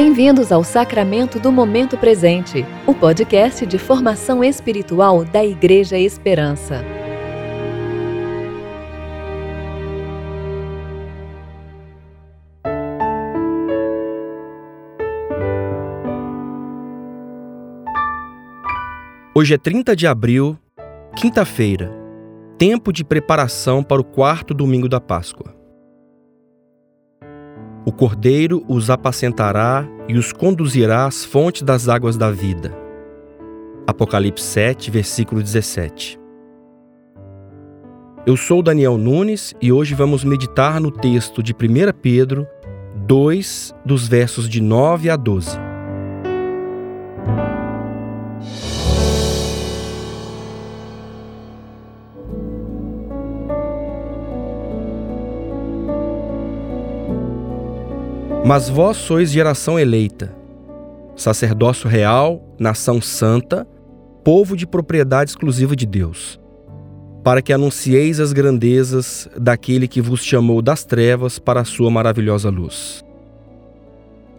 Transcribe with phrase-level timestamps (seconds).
[0.00, 6.84] Bem-vindos ao Sacramento do Momento Presente, o podcast de formação espiritual da Igreja Esperança.
[19.34, 20.56] Hoje é 30 de abril,
[21.16, 21.92] quinta-feira,
[22.56, 25.57] tempo de preparação para o quarto domingo da Páscoa.
[27.88, 32.76] O cordeiro os apacentará e os conduzirá às fontes das águas da vida.
[33.86, 36.20] Apocalipse 7, versículo 17.
[38.26, 41.56] Eu sou Daniel Nunes e hoje vamos meditar no texto de 1
[42.02, 42.46] Pedro
[43.06, 45.67] 2, dos versos de 9 a 12.
[58.48, 60.34] Mas vós sois geração eleita,
[61.14, 63.68] sacerdócio real, nação santa,
[64.24, 66.40] povo de propriedade exclusiva de Deus,
[67.22, 72.48] para que anuncieis as grandezas daquele que vos chamou das trevas para a sua maravilhosa
[72.48, 73.04] luz.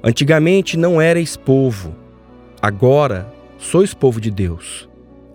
[0.03, 1.93] Antigamente não erais povo,
[2.59, 4.89] agora sois povo de Deus.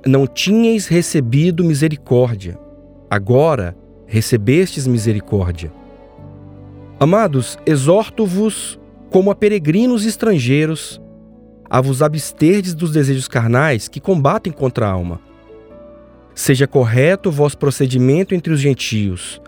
[0.05, 2.59] Não tinhais recebido misericórdia,
[3.09, 5.84] agora recebestes misericórdia.
[6.99, 8.79] Amados, exorto-vos
[9.11, 11.01] como a peregrinos estrangeiros
[11.69, 15.21] a vos absterdes dos desejos carnais que combatem contra a alma.
[16.35, 19.41] Seja correto o vosso procedimento entre os gentios,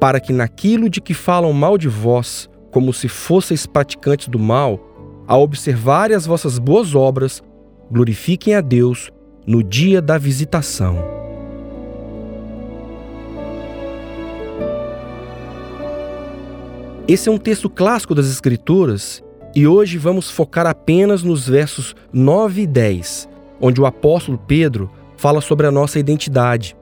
[0.00, 4.80] para que naquilo de que falam mal de vós, como se fosseis praticantes do mal,
[5.26, 7.42] a observarem as vossas boas obras,
[7.90, 9.10] glorifiquem a Deus
[9.46, 11.27] no dia da visitação.
[17.08, 19.24] Esse é um texto clássico das Escrituras
[19.56, 23.26] e hoje vamos focar apenas nos versos 9 e 10,
[23.58, 26.76] onde o apóstolo Pedro fala sobre a nossa identidade.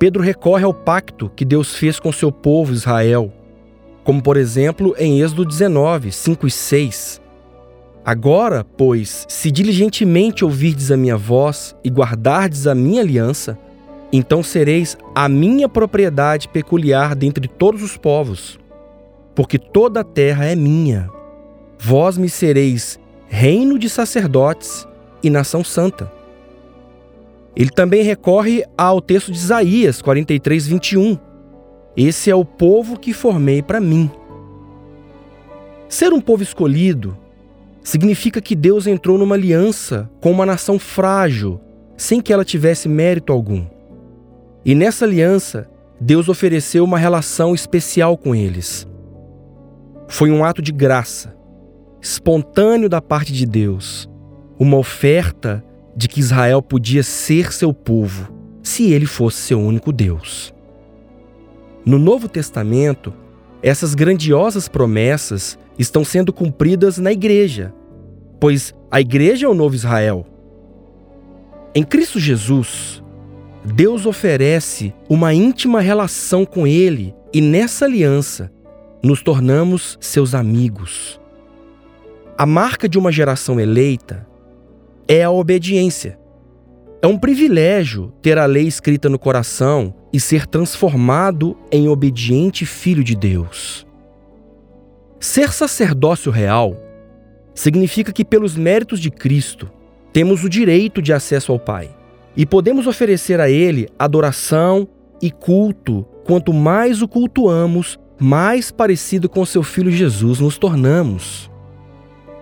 [0.00, 3.32] Pedro recorre ao pacto que Deus fez com seu povo Israel,
[4.02, 7.22] como por exemplo em Êxodo 19, 5 e 6.
[8.04, 13.56] Agora, pois, se diligentemente ouvirdes a minha voz e guardardes a minha aliança,
[14.12, 18.60] então sereis a minha propriedade peculiar dentre todos os povos
[19.34, 21.08] porque toda a terra é minha.
[21.78, 23.00] Vós me sereis
[23.32, 24.86] reino de sacerdotes
[25.22, 26.12] e nação santa.
[27.56, 31.18] Ele também recorre ao texto de Isaías 43, 21.
[31.96, 34.10] Esse é o povo que formei para mim.
[35.88, 37.16] Ser um povo escolhido
[37.82, 41.58] significa que Deus entrou numa aliança com uma nação frágil,
[41.96, 43.64] sem que ela tivesse mérito algum.
[44.62, 48.86] E nessa aliança, Deus ofereceu uma relação especial com eles.
[50.12, 51.34] Foi um ato de graça,
[51.98, 54.06] espontâneo da parte de Deus,
[54.58, 55.64] uma oferta
[55.96, 58.30] de que Israel podia ser seu povo,
[58.62, 60.54] se ele fosse seu único Deus.
[61.82, 63.10] No Novo Testamento,
[63.62, 67.72] essas grandiosas promessas estão sendo cumpridas na igreja,
[68.38, 70.26] pois a igreja é o novo Israel.
[71.74, 73.02] Em Cristo Jesus,
[73.64, 78.52] Deus oferece uma íntima relação com Ele e nessa aliança
[79.02, 81.20] nos tornamos seus amigos.
[82.38, 84.26] A marca de uma geração eleita
[85.08, 86.18] é a obediência.
[87.02, 93.02] É um privilégio ter a lei escrita no coração e ser transformado em obediente filho
[93.02, 93.84] de Deus.
[95.18, 96.76] Ser sacerdócio real
[97.54, 99.70] significa que, pelos méritos de Cristo,
[100.12, 101.90] temos o direito de acesso ao Pai
[102.36, 104.88] e podemos oferecer a Ele adoração
[105.20, 106.06] e culto.
[106.24, 111.50] Quanto mais o cultuamos, mais parecido com seu filho Jesus nos tornamos.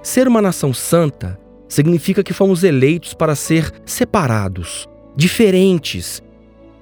[0.03, 4.87] Ser uma nação santa significa que fomos eleitos para ser separados,
[5.17, 6.23] diferentes.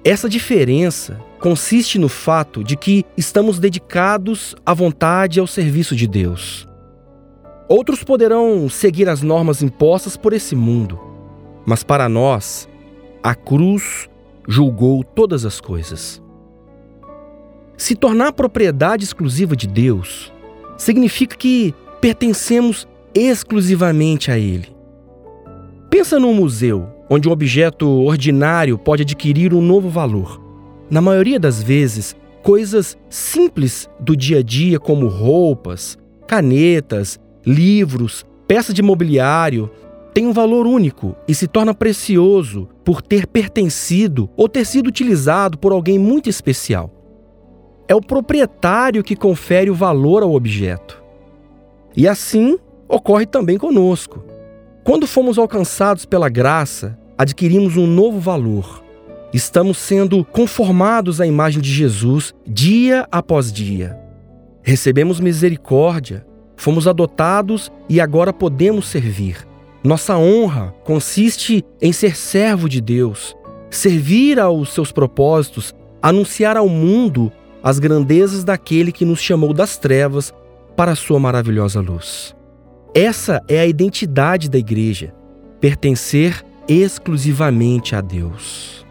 [0.03, 6.05] Essa diferença consiste no fato de que estamos dedicados à vontade e ao serviço de
[6.05, 6.67] Deus.
[7.69, 10.99] Outros poderão seguir as normas impostas por esse mundo,
[11.65, 12.67] mas para nós,
[13.23, 14.09] a cruz
[14.45, 16.21] julgou todas as coisas.
[17.79, 20.33] Se tornar propriedade exclusiva de Deus
[20.77, 22.85] significa que pertencemos
[23.15, 24.67] exclusivamente a Ele.
[25.89, 30.41] Pensa num museu, onde um objeto ordinário pode adquirir um novo valor.
[30.91, 35.97] Na maioria das vezes, coisas simples do dia a dia, como roupas,
[36.27, 39.71] canetas, livros, peças de mobiliário,
[40.13, 45.57] têm um valor único e se torna precioso por ter pertencido ou ter sido utilizado
[45.57, 46.98] por alguém muito especial.
[47.89, 51.01] É o proprietário que confere o valor ao objeto.
[51.97, 54.23] E assim ocorre também conosco.
[54.83, 58.83] Quando fomos alcançados pela graça, adquirimos um novo valor.
[59.33, 63.99] Estamos sendo conformados à imagem de Jesus dia após dia.
[64.61, 66.23] Recebemos misericórdia,
[66.55, 69.47] fomos adotados e agora podemos servir.
[69.83, 73.35] Nossa honra consiste em ser servo de Deus,
[73.71, 80.33] servir aos seus propósitos, anunciar ao mundo as grandezas daquele que nos chamou das trevas
[80.75, 82.35] para a sua maravilhosa luz.
[82.93, 85.13] Essa é a identidade da igreja,
[85.59, 88.85] pertencer exclusivamente a Deus.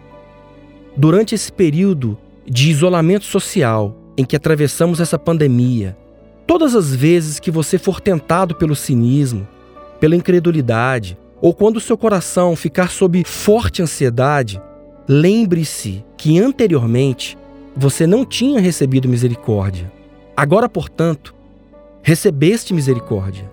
[0.96, 5.96] Durante esse período de isolamento social em que atravessamos essa pandemia,
[6.46, 9.46] todas as vezes que você for tentado pelo cinismo,
[10.00, 14.60] pela incredulidade, ou quando seu coração ficar sob forte ansiedade,
[15.08, 17.37] lembre-se que anteriormente
[17.78, 19.92] você não tinha recebido misericórdia.
[20.36, 21.32] Agora, portanto,
[22.02, 23.48] recebeste misericórdia.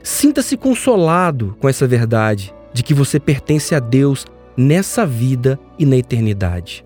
[0.00, 4.26] Sinta-se consolado com essa verdade de que você pertence a Deus
[4.56, 6.84] nessa vida e na eternidade.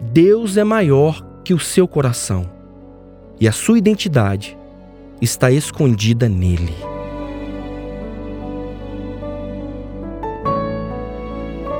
[0.00, 2.48] Deus é maior que o seu coração
[3.38, 4.56] e a sua identidade
[5.20, 6.74] está escondida nele.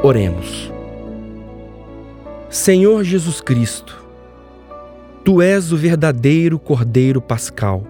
[0.02, 0.70] Oremos.
[2.50, 4.07] Senhor Jesus Cristo,
[5.28, 7.84] Tu és o verdadeiro Cordeiro Pascal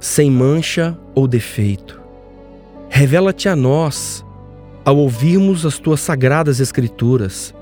[0.00, 2.00] sem mancha ou defeito.
[2.88, 4.24] Revela-te a nós
[4.82, 7.54] ao ouvirmos as tuas sagradas Escrituras,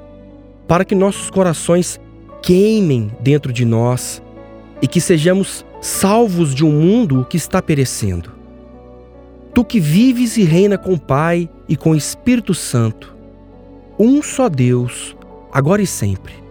[0.69, 2.01] para que nossos corações
[2.41, 4.23] queimem dentro de nós
[4.81, 8.31] e que sejamos salvos de um mundo que está perecendo.
[9.53, 13.17] Tu que vives e reina com o Pai e com o Espírito Santo,
[13.99, 15.17] um só Deus,
[15.53, 16.44] agora e sempre.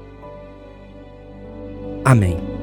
[2.05, 2.62] Amém.